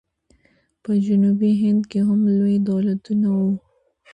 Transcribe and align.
په 0.83 0.91
جنوبي 1.05 1.51
هند 1.61 1.81
کې 1.91 1.99
هم 2.07 2.19
لوی 2.37 2.55
دولتونه 2.69 3.27
وو. 3.39 3.51